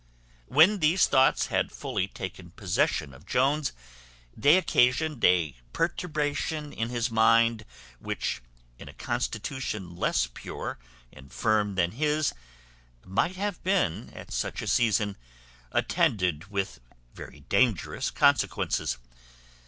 When 0.47 0.79
these 0.79 1.05
thoughts 1.05 1.45
had 1.53 1.71
fully 1.71 2.07
taken 2.07 2.49
possession 2.49 3.13
of 3.13 3.27
Jones, 3.27 3.71
they 4.35 4.57
occasioned 4.57 5.23
a 5.23 5.55
perturbation 5.73 6.73
in 6.73 6.89
his 6.89 7.11
mind, 7.11 7.65
which, 7.99 8.41
in 8.79 8.89
a 8.89 8.93
constitution 8.93 9.95
less 9.95 10.25
pure 10.25 10.79
and 11.13 11.31
firm 11.31 11.75
than 11.75 11.91
his, 11.91 12.33
might 13.05 13.35
have 13.35 13.63
been, 13.63 14.09
at 14.15 14.31
such 14.33 14.63
a 14.63 14.67
season, 14.67 15.17
attended 15.71 16.45
with 16.47 16.79
very 17.13 17.41
dangerous 17.41 18.09
consequences. 18.09 18.97